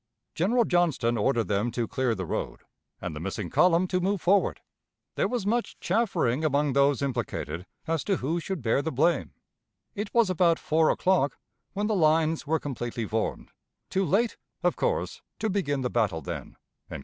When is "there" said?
5.13-5.27